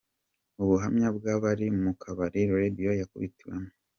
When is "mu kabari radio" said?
1.81-2.89